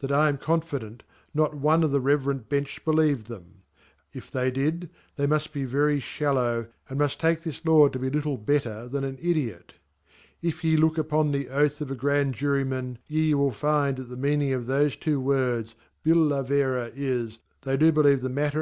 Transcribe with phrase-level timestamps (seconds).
[0.00, 3.62] that I am confident not one of the reverend Bene I'iUeved them;
[4.12, 8.10] if they did, they must be very fhalk\a% a): J wxjlta&e this Lord to be
[8.10, 9.70] little letter tkrn an Ideot.
[10.42, 14.20] If ye Jook ufonlfy Oath of a Grand Jury wan, y<* will fi*>d that /Xy
[14.20, 15.74] meatiing afthofietwo words
[16.04, 18.58] Bdla Vera is, they do believe the matter